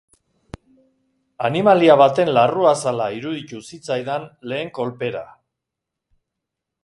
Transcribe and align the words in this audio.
Animalia 1.49 1.97
baten 2.01 2.31
larruazala 2.37 3.09
iruditu 3.17 3.61
zitzaidan 3.73 4.27
lehen 4.53 4.71
kolpera. 4.79 5.25